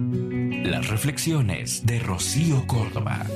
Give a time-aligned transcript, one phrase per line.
[0.00, 3.26] Las reflexiones de Rocío Córdoba.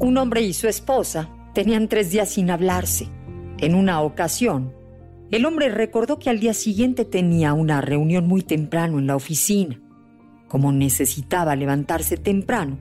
[0.00, 3.06] Un hombre y su esposa tenían tres días sin hablarse.
[3.58, 4.74] En una ocasión,
[5.30, 9.80] el hombre recordó que al día siguiente tenía una reunión muy temprano en la oficina.
[10.48, 12.80] Como necesitaba levantarse temprano,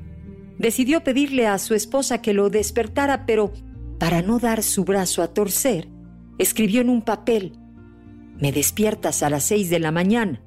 [0.58, 3.54] decidió pedirle a su esposa que lo despertara, pero
[4.00, 5.88] para no dar su brazo a torcer,
[6.40, 7.60] escribió en un papel,
[8.40, 10.42] Me despiertas a las seis de la mañana.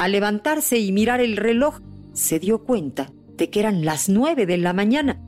[0.00, 1.80] Al levantarse y mirar el reloj,
[2.14, 5.20] se dio cuenta de que eran las nueve de la mañana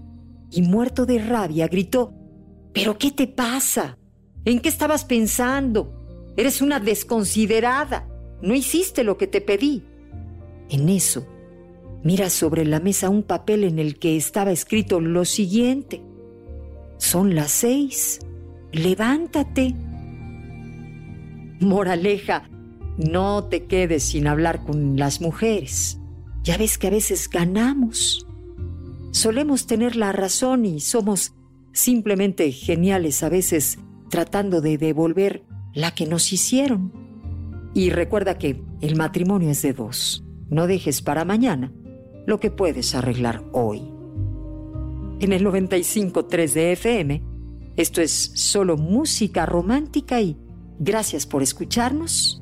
[0.51, 2.15] y muerto de rabia gritó,
[2.73, 3.99] ¿Pero qué te pasa?
[4.47, 6.33] ¿En qué estabas pensando?
[6.39, 8.09] Eres una desconsiderada.
[8.41, 9.85] No hiciste lo que te pedí.
[10.71, 11.27] En eso,
[12.02, 16.01] mira sobre la mesa un papel en el que estaba escrito lo siguiente.
[16.97, 18.21] Son las seis.
[18.73, 19.75] Levántate.
[21.61, 22.49] Moraleja,
[23.05, 25.98] no te quedes sin hablar con las mujeres.
[26.43, 28.27] Ya ves que a veces ganamos.
[29.13, 31.35] Solemos tener la razón y somos
[31.73, 33.79] simplemente geniales a veces
[34.10, 36.93] tratando de devolver la que nos hicieron.
[37.74, 40.24] Y recuerda que el matrimonio es de dos.
[40.51, 41.73] No dejes para mañana
[42.27, 43.80] lo que puedes arreglar hoy.
[45.21, 47.23] En el 95.3 de FM,
[47.77, 50.37] esto es solo música romántica y
[50.79, 52.41] gracias por escucharnos